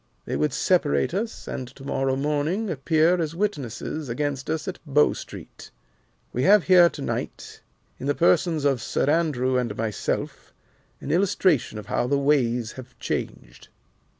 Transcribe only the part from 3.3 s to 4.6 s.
witnesses against